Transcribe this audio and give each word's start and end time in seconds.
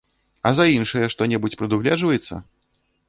А 0.49 0.51
за 0.59 0.65
іншыя 0.77 1.11
што-небудзь 1.15 1.59
прадугледжваецца? 1.63 2.41